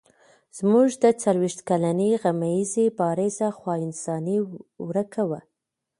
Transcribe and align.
زموږ 0.57 0.89
د 1.03 1.05
څلوېښت 1.21 1.59
کلنې 1.69 2.09
غمیزې 2.21 2.85
بارزه 2.99 3.47
خوا 3.57 3.73
انساني 3.85 4.37
ورکه 4.87 5.23
وه. 5.29 5.39